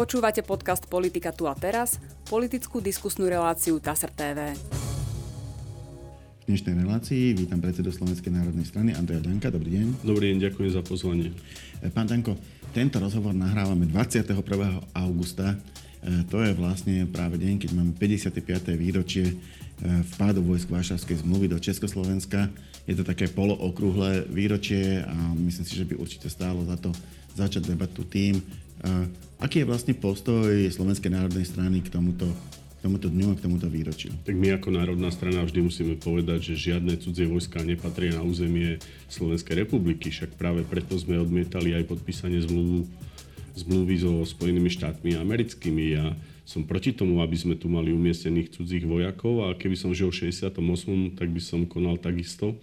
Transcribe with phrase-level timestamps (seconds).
[0.00, 4.56] Počúvate podcast Politika tu a teraz, politickú diskusnú reláciu TASR TV.
[6.40, 9.52] V dnešnej relácii vítam predsedu Slovenskej národnej strany Andreja Danka.
[9.52, 10.00] Dobrý deň.
[10.00, 11.36] Dobrý deň, ďakujem za pozvanie.
[11.92, 12.32] Pán Danko,
[12.72, 14.40] tento rozhovor nahrávame 21.
[14.96, 15.60] augusta.
[16.00, 18.40] E, to je vlastne práve deň, keď máme 55.
[18.80, 19.34] výročie e,
[20.16, 22.48] vpádu vojsk Varšavskej zmluvy do Československa.
[22.88, 26.88] Je to také polookrúhle výročie a myslím si, že by určite stálo za to
[27.36, 28.40] začať debatu tým,
[29.40, 32.28] aký je vlastne postoj Slovenskej národnej strany k tomuto,
[32.76, 34.12] k tomuto dňu a k tomuto výročiu?
[34.28, 38.78] Tak my ako národná strana vždy musíme povedať, že žiadne cudzie vojska nepatria na územie
[39.08, 42.84] Slovenskej republiky, však práve preto sme odmietali aj podpísanie zmluvu,
[43.56, 45.84] zmluvy so Spojenými štátmi americkými.
[45.96, 46.12] Ja
[46.46, 50.30] som proti tomu, aby sme tu mali umiestnených cudzích vojakov a keby som žil v
[50.34, 50.50] 68.,
[51.14, 52.58] tak by som konal takisto.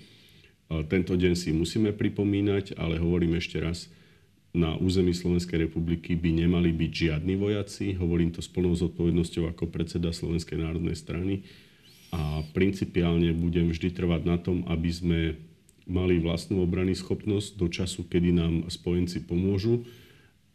[0.67, 3.87] Tento deň si musíme pripomínať, ale hovorím ešte raz,
[4.57, 7.93] na území Slovenskej republiky by nemali byť žiadni vojaci.
[7.93, 11.45] Hovorím to s plnou zodpovednosťou ako predseda Slovenskej národnej strany.
[12.09, 15.19] A principiálne budem vždy trvať na tom, aby sme
[15.85, 19.85] mali vlastnú obrany schopnosť do času, kedy nám spojenci pomôžu.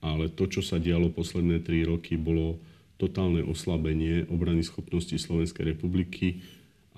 [0.02, 2.58] Ale to, čo sa dialo posledné tri roky, bolo
[2.98, 6.42] totálne oslabenie obrany schopnosti Slovenskej republiky.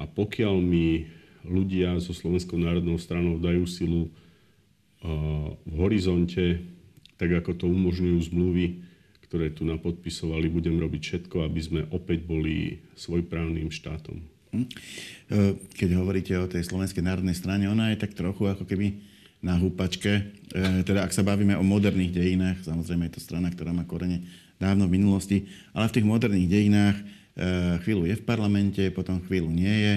[0.01, 1.07] A pokiaľ mi
[1.45, 4.09] ľudia so Slovenskou národnou stranou dajú silu
[5.69, 6.65] v horizonte
[7.19, 8.83] tak ako to umožňujú zmluvy,
[9.27, 14.23] ktoré tu napodpisovali, budem robiť všetko, aby sme opäť boli svojprávnym štátom.
[14.55, 14.63] Hm.
[14.63, 14.69] E,
[15.75, 18.95] keď hovoríte o tej Slovenskej národnej strane, ona je tak trochu ako keby
[19.43, 20.13] na húpačke.
[20.15, 20.23] E,
[20.87, 24.23] teda ak sa bavíme o moderných dejinách, samozrejme je to strana, ktorá má korene
[24.63, 27.05] dávno v minulosti, ale v tých moderných dejinách e,
[27.83, 29.95] chvíľu je v parlamente, potom chvíľu nie je.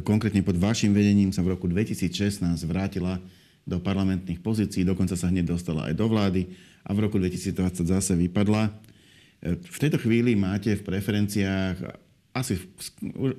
[0.00, 3.20] Konkrétne pod vašim vedením sa v roku 2016 vrátila
[3.64, 6.52] do parlamentných pozícií, dokonca sa hneď dostala aj do vlády
[6.84, 8.68] a v roku 2020 zase vypadla.
[8.68, 11.76] E, v tejto chvíli máte v preferenciách,
[12.36, 12.60] asi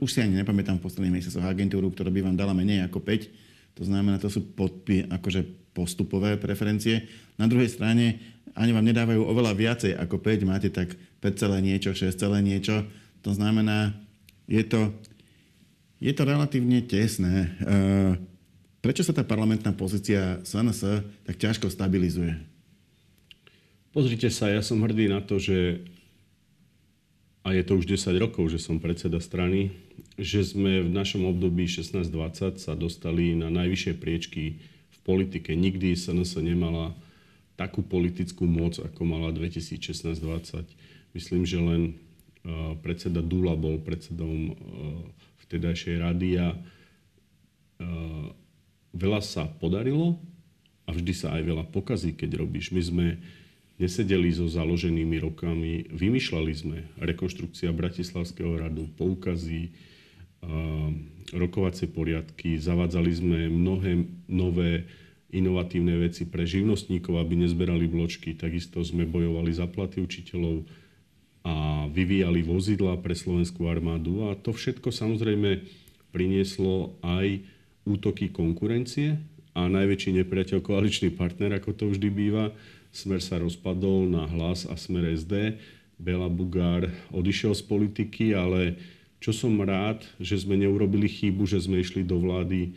[0.01, 3.77] už si ani nepamätám v posledných mesiacoch agentúru, ktorá by vám dala menej ako 5.
[3.77, 5.45] To znamená, to sú podpy, akože
[5.75, 7.05] postupové preferencie.
[7.35, 11.91] Na druhej strane ani vám nedávajú oveľa viacej ako 5, máte tak 5 celé niečo,
[11.91, 12.87] 6 celé niečo.
[13.27, 13.91] To znamená,
[14.47, 14.95] je to,
[15.99, 17.51] je to relatívne tesné.
[17.59, 17.75] E,
[18.85, 22.37] Prečo sa tá parlamentná pozícia SNS tak ťažko stabilizuje?
[23.89, 25.81] Pozrite sa, ja som hrdý na to, že
[27.41, 29.73] a je to už 10 rokov, že som predseda strany,
[30.21, 35.57] že sme v našom období 16-20 sa dostali na najvyššie priečky v politike.
[35.57, 36.93] Nikdy SNS nemala
[37.57, 40.61] takú politickú moc, ako mala 2016-20.
[41.17, 41.81] Myslím, že len
[42.45, 44.53] uh, predseda Dula bol predsedom uh,
[45.49, 48.44] vtedajšej rady a uh,
[48.95, 50.17] veľa sa podarilo
[50.87, 52.71] a vždy sa aj veľa pokazí, keď robíš.
[52.71, 53.07] My sme
[53.75, 59.75] nesedeli so založenými rokami, vymýšľali sme rekonštrukcia Bratislavského radu, poukazy,
[61.35, 64.87] rokovacie poriadky, zavádzali sme mnohé nové
[65.33, 68.37] inovatívne veci pre živnostníkov, aby nezberali bločky.
[68.37, 70.63] Takisto sme bojovali za platy učiteľov
[71.43, 74.31] a vyvíjali vozidla pre slovenskú armádu.
[74.31, 75.65] A to všetko samozrejme
[76.15, 77.43] prinieslo aj
[77.85, 79.21] útoky konkurencie
[79.55, 82.51] a najväčší nepriateľ koaličný partner, ako to vždy býva.
[82.91, 85.55] Smer sa rozpadol na hlas a Smer SD.
[85.95, 88.75] Bela Bugár odišiel z politiky, ale
[89.23, 92.75] čo som rád, že sme neurobili chybu, že sme išli do vlády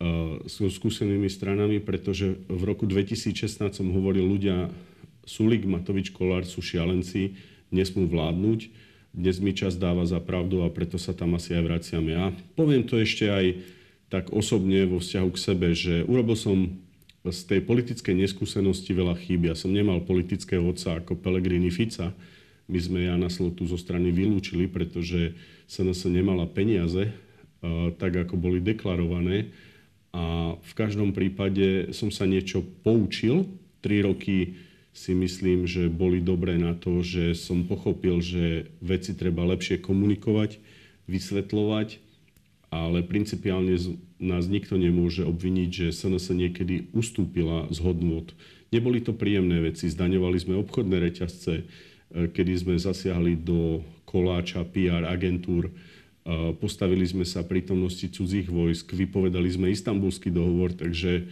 [0.00, 4.68] uh, so skúsenými stranami, pretože v roku 2016 som hovoril ľudia,
[5.24, 7.38] Sulik, Matovič, Kolár sú šialenci,
[7.72, 8.68] nesmú vládnuť.
[9.10, 12.30] Dnes mi čas dáva za pravdu a preto sa tam asi aj vraciam ja.
[12.54, 13.58] Poviem to ešte aj
[14.10, 16.74] tak osobne vo vzťahu k sebe, že urobil som
[17.22, 19.46] z tej politickej neskúsenosti veľa chýb.
[19.46, 22.10] Ja som nemal politického otca ako Pelegrini Fica.
[22.66, 25.38] My sme Jana Slotu zo strany vylúčili, pretože
[25.70, 27.14] SNS nemala peniaze, eh,
[27.94, 29.54] tak ako boli deklarované.
[30.10, 33.46] A v každom prípade som sa niečo poučil.
[33.78, 34.58] Tri roky
[34.90, 40.58] si myslím, že boli dobré na to, že som pochopil, že veci treba lepšie komunikovať,
[41.06, 42.09] vysvetľovať
[42.70, 43.74] ale principiálne
[44.22, 48.30] nás nikto nemôže obviniť, že SNS niekedy ustúpila z hodnot.
[48.70, 51.64] Neboli to príjemné veci, zdaňovali sme obchodné reťazce, e,
[52.30, 55.72] kedy sme zasiahli do koláča PR agentúr, e,
[56.54, 61.26] postavili sme sa prítomnosti cudzích vojsk, vypovedali sme istambulský dohovor, takže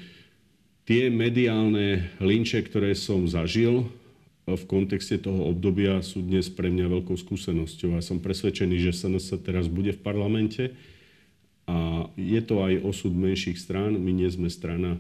[0.82, 6.99] tie mediálne linče, ktoré som zažil e, v kontexte toho obdobia sú dnes pre mňa
[6.99, 7.94] veľkou skúsenosťou.
[7.94, 10.75] Ja som presvedčený, že SNS teraz bude v parlamente,
[11.68, 14.00] a je to aj osud menších strán.
[14.00, 14.96] My nie sme strana,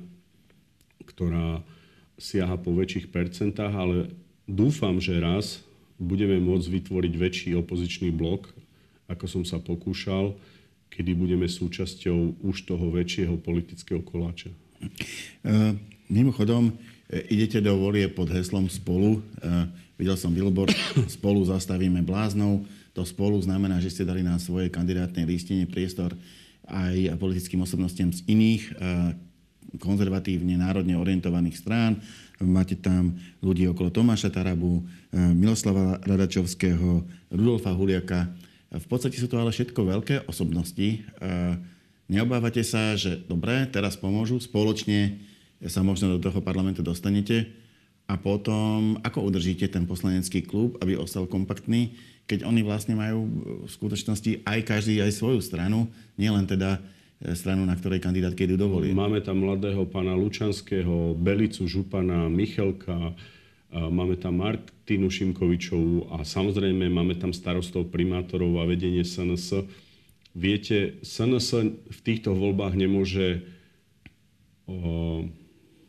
[1.08, 1.64] ktorá
[2.20, 3.96] siaha po väčších percentách, ale
[4.44, 5.64] dúfam, že raz
[5.96, 8.52] budeme môcť vytvoriť väčší opozičný blok,
[9.08, 10.36] ako som sa pokúšal,
[10.92, 14.52] kedy budeme súčasťou už toho väčšieho politického koláča.
[15.42, 15.72] Uh,
[16.12, 16.76] mimochodom,
[17.32, 19.24] idete do volie pod heslom Spolu.
[19.40, 19.66] Uh,
[19.96, 20.76] videl som billboard
[21.16, 22.68] Spolu zastavíme bláznou.
[22.98, 26.18] To spolu znamená, že ste dali na svojej kandidátnej listine priestor
[26.68, 29.16] aj politickým osobnostiam z iných uh,
[29.76, 32.00] konzervatívne, národne orientovaných strán.
[32.40, 34.80] Máte tam ľudí okolo Tomáša Tarabu,
[35.12, 38.32] Miloslava Radačovského, Rudolfa Huliaka.
[38.72, 41.04] V podstate sú to ale všetko veľké osobnosti.
[42.08, 45.20] Neobávate sa, že dobre, teraz pomôžu, spoločne
[45.68, 47.52] sa možno do toho parlamentu dostanete
[48.08, 51.92] a potom ako udržíte ten poslanecký klub, aby ostal kompaktný,
[52.28, 53.24] keď oni vlastne majú
[53.64, 55.88] v skutočnosti aj každý aj svoju stranu,
[56.20, 56.78] nielen teda
[57.18, 63.10] E, stranu, na ktorej kandidátke idú do Máme tam mladého pána Lučanského, Belicu, Župana, Michelka,
[63.74, 69.66] máme tam Martinu Šimkovičovú a samozrejme máme tam starostov, primátorov a vedenie SNS.
[70.32, 73.42] Viete, SNS v týchto voľbách nemôže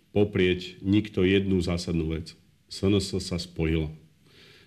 [0.09, 2.33] poprieť nikto jednu zásadnú vec.
[2.74, 3.94] SNS sa spojila.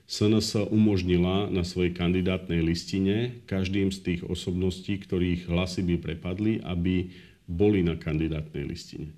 [0.07, 7.09] SNS umožnila na svojej kandidátnej listine každým z tých osobností, ktorých hlasy by prepadli, aby
[7.49, 9.15] boli na kandidátnej listine.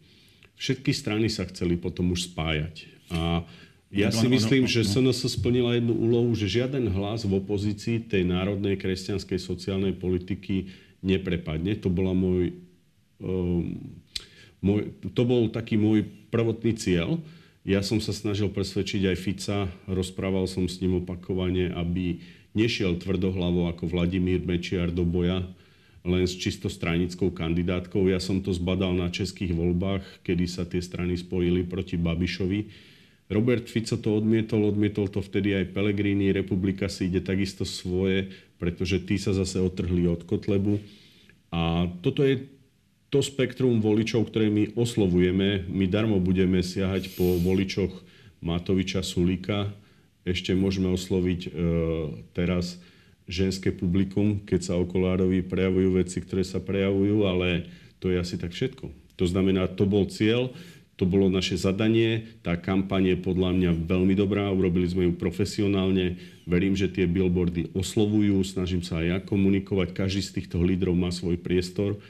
[0.55, 2.87] Všetky strany sa chceli potom už spájať.
[3.11, 3.43] A
[3.95, 8.75] ja si myslím, že SNS splnila jednu úlohu, že žiaden hlas v opozícii tej národnej
[8.75, 10.67] kresťanskej sociálnej politiky
[10.99, 11.79] neprepadne.
[11.79, 12.59] To, bola môj,
[13.23, 13.79] um,
[14.59, 17.23] môj, to bol taký môj prvotný cieľ.
[17.65, 19.59] Ja som sa snažil presvedčiť aj Fica,
[19.89, 22.21] rozprával som s ním opakovane, aby
[22.53, 25.41] nešiel tvrdohlavo ako Vladimír Mečiar do boja
[26.05, 28.05] len s čisto stranickou kandidátkou.
[28.13, 32.93] Ja som to zbadal na českých voľbách, kedy sa tie strany spojili proti Babišovi.
[33.33, 38.29] Robert Fico to odmietol, odmietol to vtedy aj Pelegrini, Republika si ide takisto svoje,
[38.61, 40.77] pretože tí sa zase otrhli od Kotlebu.
[41.49, 42.45] A toto je
[43.15, 48.03] to spektrum voličov, ktoré my oslovujeme, my darmo budeme siahať po voličoch
[48.43, 49.71] Matoviča Sulíka.
[50.27, 51.49] Ešte môžeme osloviť e,
[52.35, 52.75] teraz
[53.31, 57.71] ženské publikum, keď sa okolárovi prejavujú veci, ktoré sa prejavujú, ale
[58.03, 58.91] to je asi tak všetko.
[58.91, 60.51] To znamená, to bol cieľ,
[60.99, 66.19] to bolo naše zadanie, tá kampaň je podľa mňa veľmi dobrá, urobili sme ju profesionálne,
[66.51, 71.15] verím, že tie billboardy oslovujú, snažím sa aj ja komunikovať, každý z týchto lídrov má
[71.15, 72.03] svoj priestor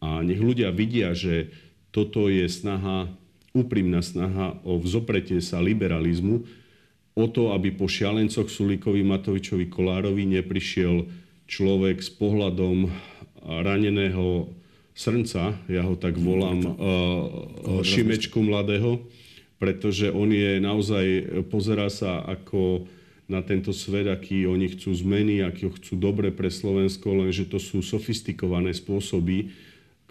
[0.00, 1.52] a nech ľudia vidia, že
[1.92, 3.12] toto je snaha,
[3.52, 6.42] úprimná snaha o vzopretie sa liberalizmu,
[7.14, 11.10] o to, aby po šialencoch Sulíkovi, Matovičovi, Kolárovi neprišiel
[11.50, 12.88] človek s pohľadom
[13.44, 14.48] raneného
[14.94, 16.76] srnca, ja ho tak volám, uh,
[17.82, 19.02] Šimečku mladého,
[19.60, 21.04] pretože on je naozaj,
[21.52, 22.88] pozerá sa ako
[23.30, 27.62] na tento svet, aký oni chcú zmeny, aký ho chcú dobre pre Slovensko, lenže to
[27.62, 29.52] sú sofistikované spôsoby,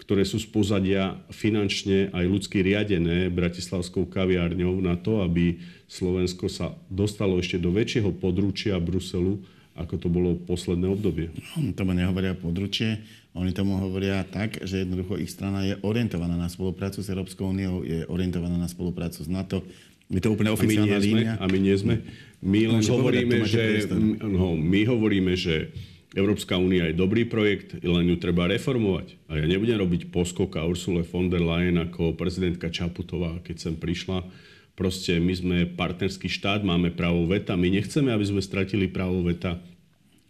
[0.00, 6.72] ktoré sú z pozadia finančne aj ľudsky riadené Bratislavskou kaviárňou na to, aby Slovensko sa
[6.88, 9.36] dostalo ešte do väčšieho područia Bruselu,
[9.76, 11.28] ako to bolo posledné obdobie.
[11.54, 13.04] No, tomu nehovoria područie,
[13.36, 17.86] oni tomu hovoria tak, že jednoducho ich strana je orientovaná na spoluprácu s Európskou úniou,
[17.86, 19.62] je orientovaná na spoluprácu s NATO.
[20.10, 21.32] Je to úplne oficiálna a my línia.
[21.38, 22.02] a my nie sme.
[22.42, 23.86] My len no, hovoríme, že,
[24.26, 25.70] no, my hovoríme, že
[26.10, 29.14] Európska únia je dobrý projekt, len ju treba reformovať.
[29.30, 33.74] A ja nebudem robiť poskok a Ursule von der Leyen ako prezidentka Čaputová, keď sem
[33.78, 34.26] prišla.
[34.74, 37.54] Proste my sme partnerský štát, máme právo veta.
[37.54, 39.62] My nechceme, aby sme stratili právo veta.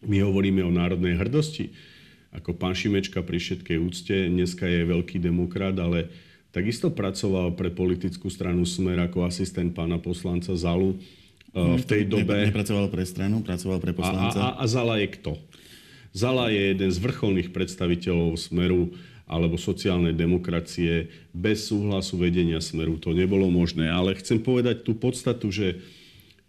[0.05, 1.73] My hovoríme o národnej hrdosti.
[2.37, 6.13] Ako pán Šimečka pri všetkej úcte, dneska je veľký demokrat, ale
[6.53, 11.01] takisto pracoval pre politickú stranu Smer ako asistent pána poslanca Zalu.
[11.57, 12.53] V tej dobe...
[12.53, 14.39] Nepracoval pre stranu, pracoval pre poslanca.
[14.39, 15.41] A, a, a Zala je kto?
[16.11, 18.91] Zala je jeden z vrcholných predstaviteľov Smeru
[19.31, 21.07] alebo sociálnej demokracie.
[21.31, 23.87] Bez súhlasu vedenia Smeru to nebolo možné.
[23.87, 25.79] Ale chcem povedať tú podstatu, že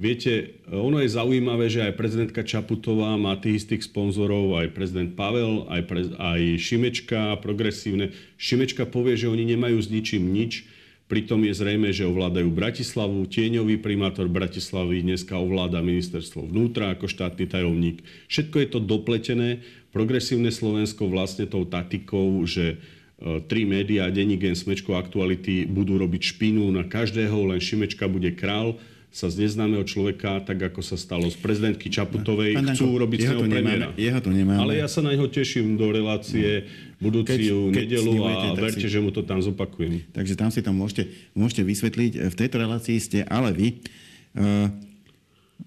[0.02, 5.70] Viete, ono je zaujímavé, že aj prezidentka Čaputová má tých istých sponzorov, aj prezident Pavel,
[5.70, 8.10] aj, pre, aj Šimečka, progresívne.
[8.34, 10.66] Šimečka povie, že oni nemajú s ničím nič,
[11.12, 13.28] Pritom je zrejme, že ovládajú Bratislavu.
[13.28, 18.00] Tieňový primátor Bratislavy dneska ovláda ministerstvo vnútra ako štátny tajomník.
[18.32, 19.60] Všetko je to dopletené.
[19.92, 22.80] Progresívne Slovensko vlastne tou taktikou, že
[23.20, 28.32] e, tri médiá, Denní gen, Smečko, Aktuality budú robiť špinu na každého, len Šimečka bude
[28.32, 28.80] král
[29.12, 33.20] sa z neznámeho človeka, tak ako sa stalo z prezidentky Čaputovej, Pán chcú Danko, robiť
[33.20, 33.88] z neho premiéra.
[34.00, 34.64] Jeho to nemáme.
[34.64, 36.64] Ale ja sa na neho teším do relácie
[36.96, 37.12] no.
[37.12, 38.92] budúci nedelu a verte, si...
[38.92, 40.08] že mu to tam zopakujem.
[40.16, 42.12] Takže tam si to môžete, môžete vysvetliť.
[42.32, 43.84] V tejto relácii ste ale vy.
[44.32, 44.72] Uh,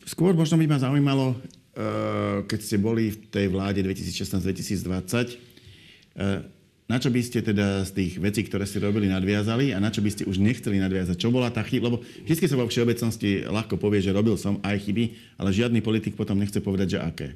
[0.08, 6.48] Skôr možno by ma zaujímalo, uh, keď ste boli v tej vláde 2016-2020, uh,
[6.84, 10.04] na čo by ste teda z tých vecí, ktoré ste robili, nadviazali a na čo
[10.04, 11.16] by ste už nechceli nadviazať?
[11.16, 11.88] Čo bola tá chyba?
[11.88, 16.12] Lebo vždy sa vo všeobecnosti ľahko povie, že robil som aj chyby, ale žiadny politik
[16.12, 17.28] potom nechce povedať, že aké.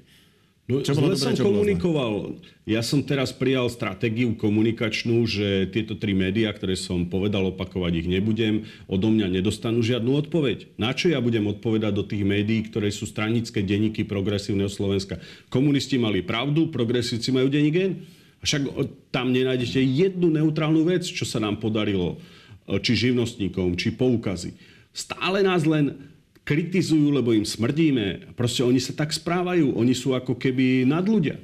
[0.69, 2.45] No, čo bolo dobré, som čo komunikoval.
[2.69, 8.09] Ja som teraz prijal stratégiu komunikačnú, že tieto tri médiá, ktoré som povedal, opakovať ich
[8.13, 10.77] nebudem, odo mňa nedostanú žiadnu odpoveď.
[10.77, 15.17] Na čo ja budem odpovedať do tých médií, ktoré sú stranické denníky progresívneho Slovenska?
[15.49, 17.93] Komunisti mali pravdu, progresívci majú denník N.
[18.39, 18.71] Však
[19.11, 22.23] tam nenájdete jednu neutrálnu vec, čo sa nám podarilo,
[22.69, 24.55] či živnostníkom, či poukazy.
[24.95, 26.11] Stále nás len
[26.47, 28.33] kritizujú, lebo im smrdíme.
[28.39, 29.77] Proste oni sa tak správajú.
[29.77, 31.37] Oni sú ako keby nadľudia.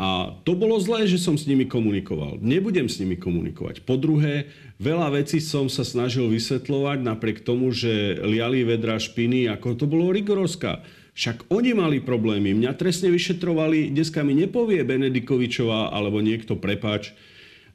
[0.00, 2.40] A to bolo zlé, že som s nimi komunikoval.
[2.42, 3.86] Nebudem s nimi komunikovať.
[3.86, 4.50] Po druhé,
[4.82, 10.10] veľa vecí som sa snažil vysvetľovať napriek tomu, že liali vedra špiny, ako to bolo
[10.10, 10.82] rigorovská.
[11.12, 12.56] Však oni mali problémy.
[12.56, 17.12] Mňa trestne vyšetrovali, dneska mi nepovie Benedikovičová alebo niekto prepač.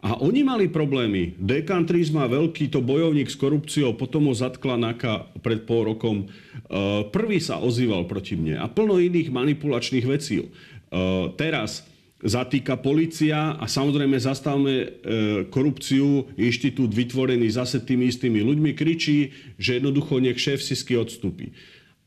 [0.02, 1.38] A oni mali problémy.
[1.42, 6.18] Dekan Tris má veľký to bojovník s korupciou, potom ho zatkla NAKA pred pol rokom.
[6.22, 6.26] E,
[7.10, 10.42] prvý sa ozýval proti mne a plno iných manipulačných vecí.
[10.42, 10.48] E,
[11.34, 11.86] teraz
[12.22, 14.88] zatýka policia a samozrejme zastavme e,
[15.50, 21.54] korupciu, inštitút vytvorený zase tými istými ľuďmi, kričí, že jednoducho nech šéf Sisky odstúpi.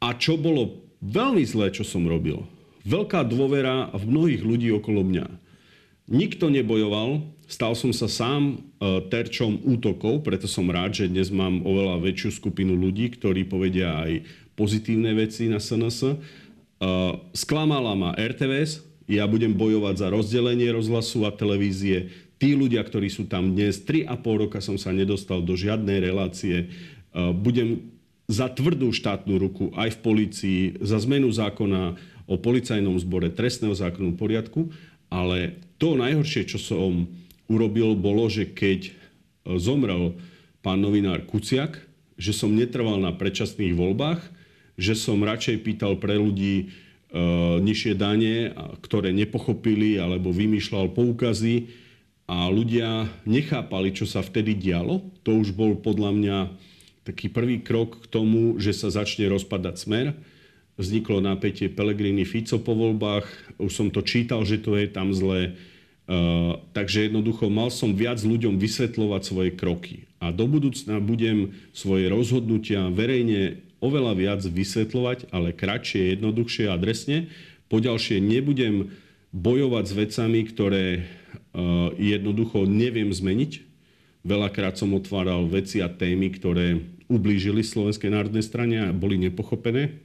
[0.03, 2.45] A čo bolo Veľmi zlé, čo som robil.
[2.85, 5.27] Veľká dôvera v mnohých ľudí okolo mňa.
[6.13, 11.65] Nikto nebojoval, stal som sa sám e, terčom útokov, preto som rád, že dnes mám
[11.65, 14.27] oveľa väčšiu skupinu ľudí, ktorí povedia aj
[14.59, 15.99] pozitívne veci na SNS.
[16.05, 16.15] E,
[17.33, 22.13] sklamala ma RTVS, ja budem bojovať za rozdelenie rozhlasu a televízie.
[22.37, 26.57] Tí ľudia, ktorí sú tam dnes, 3,5 roka som sa nedostal do žiadnej relácie.
[26.59, 26.67] E,
[27.33, 28.00] budem
[28.31, 31.99] za tvrdú štátnu ruku aj v polícii, za zmenu zákona
[32.31, 34.71] o policajnom zbore trestného zákonu poriadku,
[35.11, 37.11] ale to najhoršie, čo som
[37.51, 38.91] urobil, bolo, že keď e,
[39.59, 40.15] zomrel
[40.63, 41.83] pán novinár Kuciak,
[42.15, 44.23] že som netrval na predčasných voľbách,
[44.79, 46.67] že som radšej pýtal pre ľudí e,
[47.59, 48.55] nižšie dane,
[48.87, 51.67] ktoré nepochopili, alebo vymýšľal poukazy
[52.31, 55.03] a ľudia nechápali, čo sa vtedy dialo.
[55.27, 56.39] To už bol podľa mňa
[57.11, 60.07] taký prvý krok k tomu, že sa začne rozpadať smer.
[60.79, 63.27] Vzniklo napätie Pelegrini Fico po voľbách,
[63.59, 65.59] už som to čítal, že to je tam zlé.
[66.11, 70.07] Uh, takže jednoducho mal som viac ľuďom vysvetľovať svoje kroky.
[70.23, 77.31] A do budúcna budem svoje rozhodnutia verejne oveľa viac vysvetľovať, ale kratšie, jednoduchšie, adresne.
[77.71, 78.91] Poďalšie nebudem
[79.31, 83.71] bojovať s vecami, ktoré uh, jednoducho neviem zmeniť,
[84.21, 86.77] Veľakrát som otváral veci a témy, ktoré
[87.11, 89.99] ublížili Slovenskej národnej strane a boli nepochopené.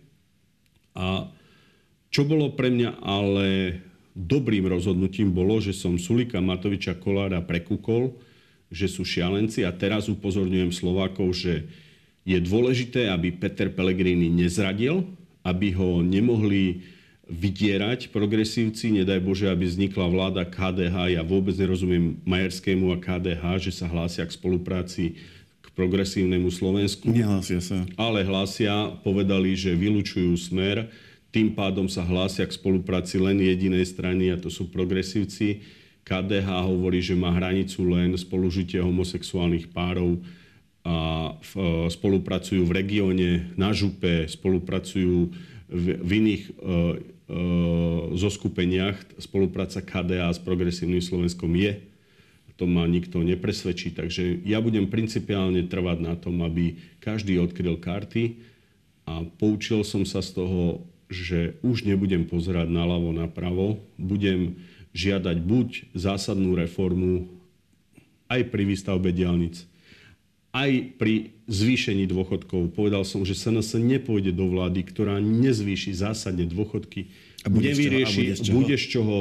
[0.97, 1.29] A
[2.09, 3.77] čo bolo pre mňa ale
[4.17, 8.17] dobrým rozhodnutím bolo, že som Sulika Matoviča Kolára prekúkol,
[8.73, 11.69] že sú šialenci a teraz upozorňujem Slovákov, že
[12.25, 15.05] je dôležité, aby Peter Pellegrini nezradil,
[15.45, 16.81] aby ho nemohli
[17.29, 21.17] vydierať progresívci, nedaj Bože, aby vznikla vláda KDH.
[21.17, 25.17] Ja vôbec nerozumiem Majerskému a KDH, že sa hlásia k spolupráci
[25.75, 27.11] progresívnemu Slovensku.
[27.11, 27.83] Nehlásia sa.
[27.99, 30.89] Ale hlásia, povedali, že vylučujú smer,
[31.29, 35.61] tým pádom sa hlásia k spolupráci len jedinej strany a to sú progresívci.
[36.07, 40.23] KDH hovorí, že má hranicu len spolužitie homosexuálnych párov
[40.85, 41.51] a v,
[41.91, 43.29] spolupracujú v regióne,
[43.59, 45.33] na župe, spolupracujú
[45.67, 46.51] v, v iných e,
[47.25, 47.33] E,
[48.13, 51.81] zo skupeniach spolupráca KDA s Progresívnym Slovenskom je.
[52.55, 58.39] To ma nikto nepresvedčí, takže ja budem principiálne trvať na tom, aby každý odkryl karty
[59.03, 64.55] a poučil som sa z toho, že už nebudem pozerať naľavo, napravo, budem
[64.95, 67.27] žiadať buď zásadnú reformu
[68.31, 69.67] aj pri výstavbe diálnic,
[70.55, 72.71] aj pri zvýšení dôchodkov.
[72.71, 77.11] Povedal som, že SNS nepôjde do vlády, ktorá nezvýši zásadne dôchodky,
[77.45, 78.55] a bude nevyrieši, z čoho?
[78.57, 79.17] bude z čoho.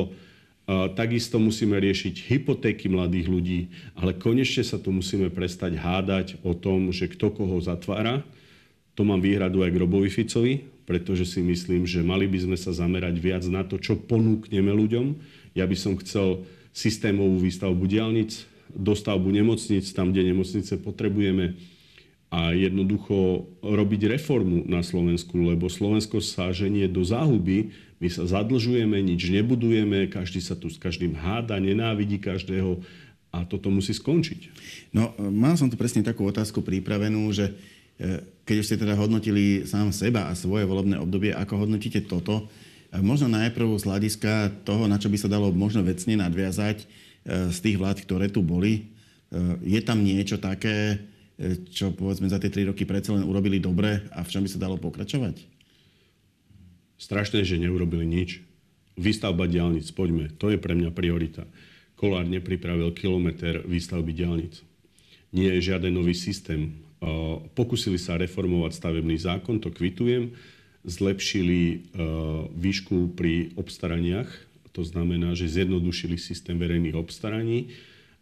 [0.68, 3.60] Takisto musíme riešiť hypotéky mladých ľudí,
[4.00, 8.24] ale konečne sa tu musíme prestať hádať o tom, že kto koho zatvára.
[8.96, 12.72] To mám výhradu aj k Robovi Ficovi, pretože si myslím, že mali by sme sa
[12.72, 15.16] zamerať viac na to, čo ponúkneme ľuďom.
[15.52, 21.60] Ja by som chcel systémovú výstavbu diálnic, dostavbu nemocnic tam, kde nemocnice potrebujeme
[22.34, 27.70] a jednoducho robiť reformu na Slovensku, lebo Slovensko sa ženie do záhuby,
[28.04, 32.84] my sa zadlžujeme, nič nebudujeme, každý sa tu s každým háda, nenávidí každého
[33.32, 34.52] a toto musí skončiť.
[34.92, 37.56] No, mal som tu presne takú otázku pripravenú, že
[38.44, 42.52] keď už ste teda hodnotili sám seba a svoje volebné obdobie, ako hodnotíte toto?
[42.94, 44.32] Možno najprv z hľadiska
[44.68, 46.84] toho, na čo by sa dalo možno vecne nadviazať
[47.26, 48.92] z tých vlád, ktoré tu boli.
[49.64, 51.00] Je tam niečo také,
[51.72, 54.62] čo povedzme za tie tri roky predsa len urobili dobre a v čom by sa
[54.62, 55.53] dalo pokračovať?
[56.98, 58.42] Strašné, že neurobili nič.
[58.94, 61.44] Výstavba diálnic, poďme, to je pre mňa priorita.
[61.98, 64.62] Kolár nepripravil kilometr výstavby diálnic.
[65.34, 66.84] Nie je žiaden nový systém
[67.52, 70.32] Pokúsili sa reformovať stavebný zákon, to kvitujem.
[70.84, 71.92] Zlepšili
[72.52, 74.28] výšku pri obstaraniach,
[74.74, 77.72] to znamená, že zjednodušili systém verejných obstaraní,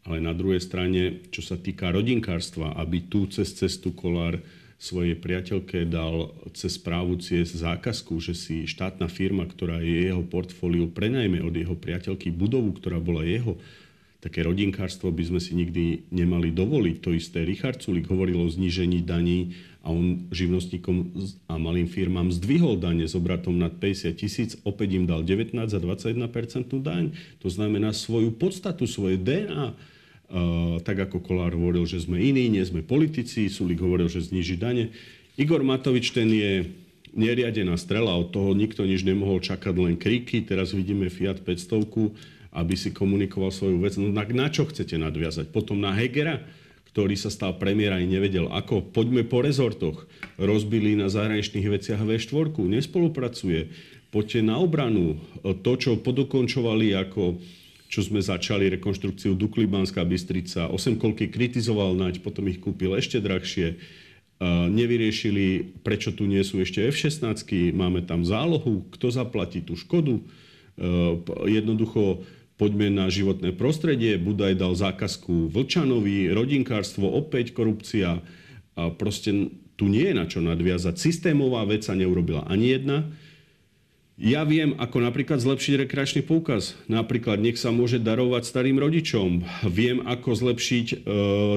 [0.03, 4.43] ale na druhej strane, čo sa týka rodinkárstva, aby tu cez cestu kolár
[4.83, 10.91] svojej priateľke dal cez správu ciest zákazku, že si štátna firma, ktorá je jeho portfóliu,
[10.91, 13.55] prenajme od jeho priateľky budovu, ktorá bola jeho,
[14.19, 16.97] také rodinkárstvo by sme si nikdy nemali dovoliť.
[16.99, 19.55] To isté Richard Sulik hovoril o znížení daní
[19.87, 21.15] a on živnostníkom
[21.47, 25.79] a malým firmám zdvihol dane s obratom nad 50 tisíc, opäť im dal 19 a
[25.79, 26.27] 21%
[26.83, 27.15] daň.
[27.43, 29.75] To znamená svoju podstatu, svoje DNA.
[30.83, 34.89] Tak ako Kolár hovoril, že sme iní, nie sme politici, Sulik hovoril, že zniží dane.
[35.37, 36.73] Igor Matovič ten je
[37.13, 40.41] neriadená strela, od toho nikto nič nemohol čakať, len kriky.
[40.41, 43.97] Teraz vidíme Fiat 500 aby si komunikoval svoju vec.
[43.97, 45.49] No na, na čo chcete nadviazať?
[45.49, 46.45] Potom na Hegera,
[46.93, 48.93] ktorý sa stal premiér a nevedel ako.
[48.93, 50.05] Poďme po rezortoch.
[50.37, 53.73] Rozbili na zahraničných veciach V4, nespolupracuje.
[54.13, 55.17] Poďte na obranu.
[55.41, 57.41] To, čo podokončovali ako
[57.93, 60.73] čo sme začali rekonštrukciu Dukly Banská Bystrica.
[60.73, 63.77] 8 kolky kritizoval Naď, potom ich kúpil ešte drahšie.
[64.73, 67.45] Nevyriešili, prečo tu nie sú ešte F-16,
[67.77, 70.25] máme tam zálohu, kto zaplatí tú škodu.
[71.45, 72.25] Jednoducho
[72.57, 78.25] poďme na životné prostredie, Budaj dal zákazku Vlčanovi, rodinkárstvo, opäť korupcia.
[78.73, 80.97] A proste tu nie je na čo nadviazať.
[80.97, 83.13] Systémová vec sa neurobila ani jedna.
[84.23, 86.79] Ja viem, ako napríklad zlepšiť rekreačný poukaz.
[86.87, 89.43] Napríklad nech sa môže darovať starým rodičom.
[89.67, 90.97] Viem, ako zlepšiť e,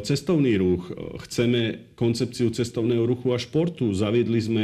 [0.01, 0.89] cestovný ruch.
[1.29, 3.93] Chceme koncepciu cestovného ruchu a športu.
[3.93, 4.63] Zaviedli sme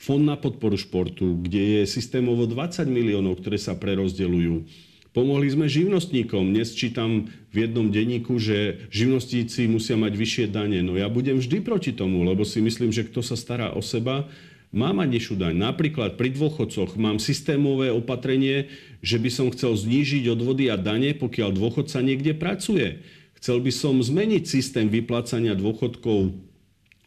[0.00, 4.64] fond na podporu športu, kde je systémovo 20 miliónov, ktoré sa prerozdeľujú.
[5.12, 6.48] Pomohli sme živnostníkom.
[6.48, 10.80] Dnes čítam v jednom denníku, že živnostníci musia mať vyššie dane.
[10.80, 14.32] No ja budem vždy proti tomu, lebo si myslím, že kto sa stará o seba,
[14.74, 15.54] má mať nižšiu daň.
[15.54, 18.68] Napríklad pri dôchodcoch mám systémové opatrenie,
[19.00, 23.06] že by som chcel znížiť odvody a dane, pokiaľ dôchodca niekde pracuje.
[23.38, 26.34] Chcel by som zmeniť systém vyplácania dôchodkov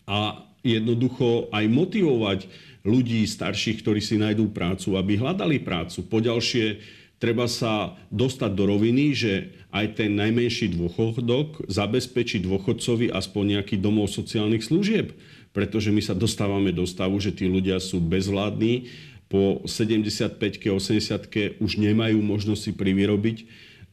[0.07, 2.39] a jednoducho aj motivovať
[2.87, 6.07] ľudí starších, ktorí si nájdú prácu, aby hľadali prácu.
[6.07, 6.79] Poďalšie
[7.19, 9.33] treba sa dostať do roviny, že
[9.73, 15.17] aj ten najmenší dôchodok zabezpečí dôchodcovi aspoň nejaký domov sociálnych služieb.
[15.57, 18.93] Pretože my sa dostávame do stavu, že tí ľudia sú bezvládni,
[19.27, 23.37] po 75-ke, 80-ke už nemajú možnosť si privyrobiť,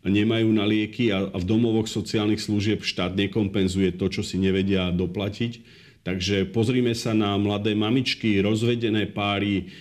[0.04, 5.82] nemajú na lieky a v domovoch sociálnych služieb štát nekompenzuje to, čo si nevedia doplatiť.
[6.04, 9.72] Takže pozrime sa na mladé mamičky, rozvedené páry.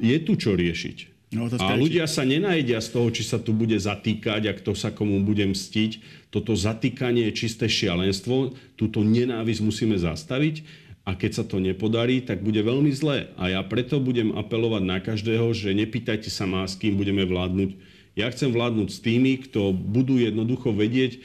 [0.00, 1.12] Je tu čo riešiť.
[1.30, 4.90] No, a ľudia sa nenajdia z toho, či sa tu bude zatýkať a kto sa
[4.90, 6.24] komu bude mstiť.
[6.34, 8.56] Toto zatýkanie je čisté šialenstvo.
[8.74, 13.32] Túto nenávisť musíme zastaviť a keď sa to nepodarí, tak bude veľmi zlé.
[13.40, 17.70] A ja preto budem apelovať na každého, že nepýtajte sa ma, s kým budeme vládnuť.
[18.18, 21.20] Ja chcem vládnuť s tými, kto budú jednoducho vedieť e,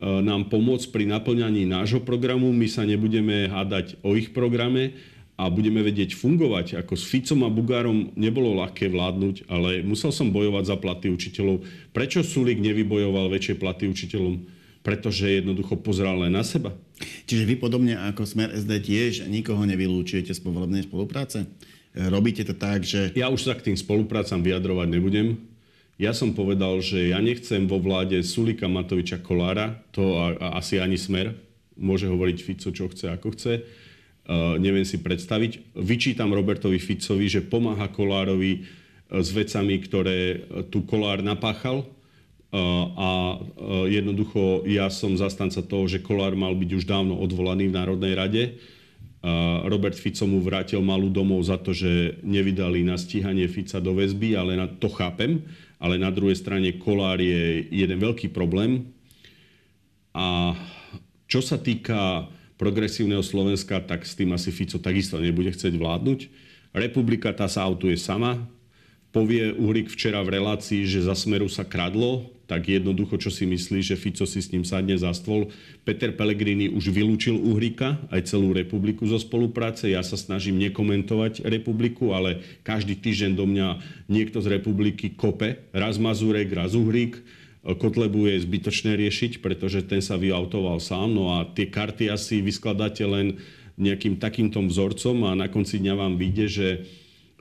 [0.00, 2.48] nám pomôcť pri naplňaní nášho programu.
[2.54, 4.96] My sa nebudeme hádať o ich programe,
[5.40, 6.84] a budeme vedieť fungovať.
[6.84, 11.64] Ako s Ficom a Bugárom nebolo ľahké vládnuť, ale musel som bojovať za platy učiteľov.
[11.96, 14.44] Prečo Sulik nevybojoval väčšie platy učiteľom?
[14.84, 16.76] Pretože jednoducho pozeral len na seba.
[17.24, 21.48] Čiže vy podobne ako Smer SD tiež nikoho nevylúčujete z povolebnej spolupráce?
[21.96, 23.10] Robíte to tak, že...
[23.18, 25.40] Ja už sa k tým spoluprácam vyjadrovať nebudem.
[26.00, 30.78] Ja som povedal, že ja nechcem vo vláde Sulika Matoviča Kolára, to a, a asi
[30.78, 31.34] ani Smer.
[31.74, 33.52] Môže hovoriť Fico, čo chce, ako chce
[34.58, 35.74] neviem si predstaviť.
[35.74, 38.60] Vyčítam Robertovi Ficovi, že pomáha Kolárovi e,
[39.10, 40.38] s vecami, ktoré e,
[40.70, 41.86] tu Kolár napáchal.
[42.50, 42.60] E,
[42.94, 43.38] a
[43.86, 48.42] jednoducho ja som zastanca toho, že Kolár mal byť už dávno odvolaný v Národnej rade.
[49.68, 54.32] Robert Fico mu vrátil malú domov za to, že nevydali na stíhanie Fica do väzby,
[54.32, 55.44] ale na to chápem.
[55.76, 58.88] Ale na druhej strane Kolár je jeden veľký problém.
[60.16, 60.56] A
[61.28, 66.20] čo sa týka progresívneho Slovenska, tak s tým asi Fico takisto nebude chcieť vládnuť.
[66.72, 68.48] Republika tá sa autuje sama.
[69.12, 73.78] Povie Uhrik včera v relácii, že za Smeru sa kradlo, tak jednoducho, čo si myslí,
[73.78, 75.54] že Fico si s ním sadne za stôl.
[75.86, 79.86] Peter Pellegrini už vylúčil Uhrika, aj celú republiku zo spolupráce.
[79.86, 83.68] Ja sa snažím nekomentovať republiku, ale každý týždeň do mňa
[84.10, 85.62] niekto z republiky kope.
[85.70, 87.22] Raz Mazurek, raz Uhrik.
[87.62, 91.14] Kotlebu je zbytočné riešiť, pretože ten sa vyautoval sám.
[91.14, 93.38] No a tie karty asi vyskladáte len
[93.78, 96.68] nejakým takýmto vzorcom a na konci dňa vám vyjde, že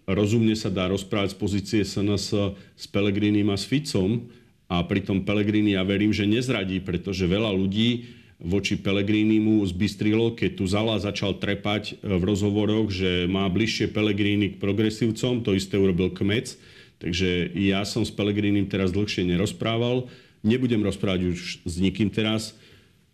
[0.05, 4.29] rozumne sa dá rozprávať z pozície SNS s Pelegrinim a s Ficom,
[4.69, 8.05] a pritom Pelegrini ja verím, že nezradí, pretože veľa ľudí
[8.39, 14.55] voči Pelegrinimu zbystrilo, keď tu Zala začal trepať e, v rozhovoroch, že má bližšie Pelegrini
[14.55, 16.55] k progresívcom, to isté urobil Kmec.
[17.03, 20.07] Takže ja som s Pelegrinim teraz dlhšie nerozprával.
[20.45, 22.55] Nebudem rozprávať už s nikým teraz.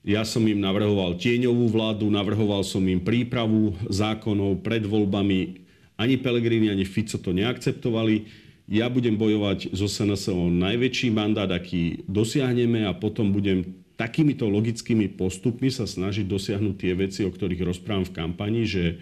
[0.05, 5.65] Ja som im navrhoval tieňovú vládu, navrhoval som im prípravu zákonov pred voľbami.
[5.97, 12.01] Ani Pelegrini, ani Fico to neakceptovali ja budem bojovať zo SNS o najväčší mandát, aký
[12.09, 18.03] dosiahneme a potom budem takýmito logickými postupmi sa snažiť dosiahnuť tie veci, o ktorých rozprávam
[18.03, 18.99] v kampani, že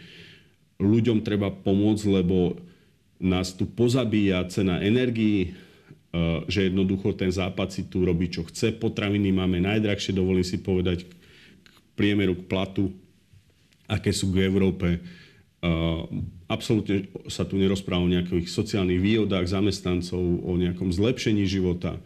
[0.84, 2.60] ľuďom treba pomôcť, lebo
[3.24, 5.50] nás tu pozabíja cena energii, e,
[6.52, 8.76] že jednoducho ten západ si tu robí, čo chce.
[8.76, 12.92] Potraviny máme najdrahšie, dovolím si povedať, k priemeru k platu,
[13.88, 15.00] aké sú k Európe
[16.54, 21.98] Absolútne sa tu nerozpráva o nejakých sociálnych výhodách zamestnancov, o nejakom zlepšení života.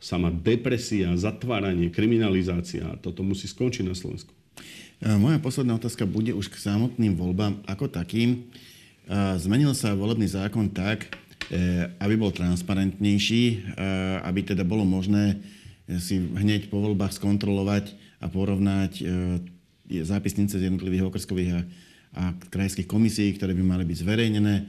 [0.00, 2.96] Sama depresia, zatváranie, kriminalizácia.
[3.04, 4.32] Toto musí skončiť na Slovensku.
[5.04, 8.48] Moja posledná otázka bude už k samotným voľbám ako takým.
[9.36, 11.04] Zmenil sa volebný zákon tak,
[11.52, 13.76] e, aby bol transparentnejší,
[14.24, 15.40] aby teda bolo možné
[15.98, 17.90] si hneď po voľbách skontrolovať
[18.22, 21.66] a porovnať e, zápisnice z jednotlivých okrskových
[22.10, 24.64] a krajských komisí, ktoré by mali byť zverejnené e,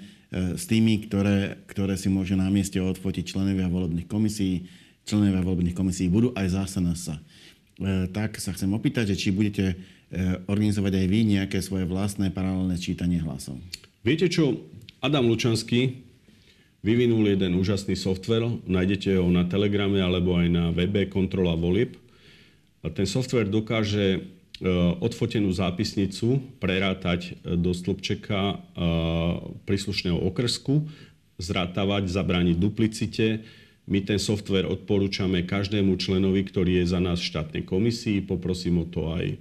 [0.53, 4.69] s tými, ktoré, ktoré si môžu na mieste odfotiť členovia volebných komisí.
[5.01, 7.03] Členovia volebných komisí budú aj za SNS.
[7.09, 7.17] E,
[8.13, 9.75] tak sa chcem opýtať, že či budete e,
[10.45, 13.57] organizovať aj vy nejaké svoje vlastné paralelné čítanie hlasov.
[14.05, 14.61] Viete čo?
[15.01, 15.97] Adam Lučanský
[16.85, 21.97] vyvinul jeden úžasný software, nájdete ho na Telegrame alebo aj na webe Kontrola volieb.
[22.81, 24.25] A ten software dokáže
[25.01, 28.57] odfotenú zápisnicu prerátať eh, do stĺpčeka eh,
[29.65, 30.85] príslušného okrsku,
[31.41, 33.41] zrátavať, zabrániť duplicite.
[33.89, 38.21] My ten software odporúčame každému členovi, ktorý je za nás v štátnej komisii.
[38.21, 39.35] Poprosím o to aj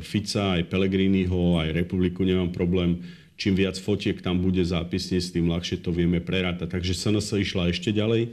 [0.00, 3.02] Fica, aj Pelegriniho, aj Republiku, nemám problém.
[3.36, 6.72] Čím viac fotiek tam bude zápisnic, tým ľahšie to vieme prerátať.
[6.72, 8.32] Takže SNS išla ešte ďalej.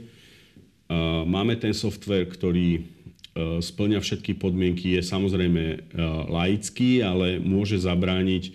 [1.28, 2.93] Máme ten software, ktorý
[3.34, 5.76] splňa všetky podmienky, je samozrejme e,
[6.30, 8.52] laický, ale môže zabrániť e,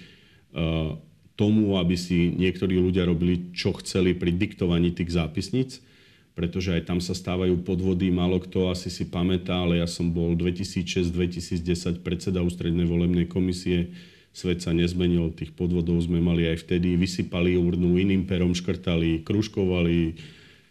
[1.36, 5.84] tomu, aby si niektorí ľudia robili, čo chceli pri diktovaní tých zápisníc,
[6.32, 8.08] pretože aj tam sa stávajú podvody.
[8.08, 13.92] Málo kto asi si pamätá, ale ja som bol 2006-2010 predseda ústrednej volebnej komisie.
[14.32, 16.96] Svet sa nezmenil, tých podvodov sme mali aj vtedy.
[16.96, 20.16] Vysypali urnu iným perom, škrtali, kružkovali,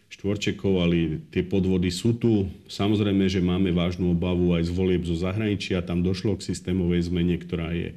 [0.08, 1.28] štvorčekovali.
[1.28, 2.48] Tie podvody sú tu.
[2.68, 5.84] Samozrejme, že máme vážnu obavu aj z volieb zo zahraničia.
[5.84, 7.92] Tam došlo k systémovej zmene, ktorá je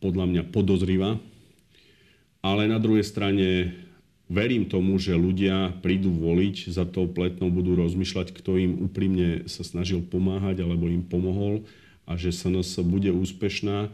[0.00, 1.16] podľa mňa podozrivá.
[2.44, 3.74] Ale na druhej strane
[4.28, 9.64] verím tomu, že ľudia prídu voliť, za tou pletnou budú rozmýšľať, kto im úprimne sa
[9.64, 11.64] snažil pomáhať alebo im pomohol
[12.06, 13.90] a že SNS bude úspešná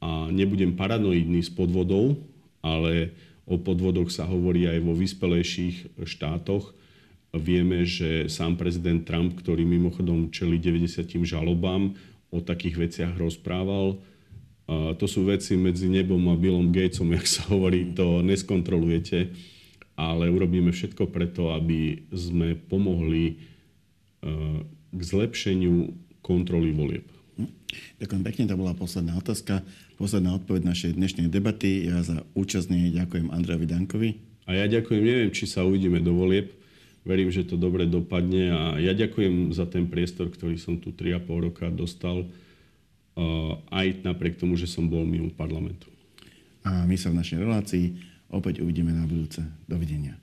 [0.00, 2.20] a nebudem paranoidný z podvodov,
[2.60, 3.16] ale
[3.48, 6.76] o podvodoch sa hovorí aj vo vyspelejších štátoch
[7.36, 11.94] Vieme, že sám prezident Trump, ktorý mimochodom čeli 90 žalobám,
[12.34, 14.02] o takých veciach rozprával.
[14.66, 19.30] A to sú veci medzi nebom a Billom Gatesom, jak sa hovorí, to neskontrolujete,
[19.94, 23.38] ale urobíme všetko preto, aby sme pomohli
[24.90, 25.92] k zlepšeniu
[26.24, 27.06] kontroly volieb.
[27.38, 27.52] Hm.
[28.02, 29.62] Ďakujem pekne, to bola posledná otázka,
[30.00, 31.86] posledná odpoveď našej dnešnej debaty.
[31.86, 34.10] Ja za účasť ďakujem Andrejovi Dankovi.
[34.46, 36.54] A ja ďakujem, neviem, či sa uvidíme do volieb,
[37.06, 41.46] Verím, že to dobre dopadne a ja ďakujem za ten priestor, ktorý som tu 3,5
[41.46, 42.26] roka dostal,
[43.70, 45.86] aj napriek tomu, že som bol mimo parlamentu.
[46.66, 47.86] A my sa v našej relácii
[48.34, 49.38] opäť uvidíme na budúce.
[49.70, 50.18] Dovidenia.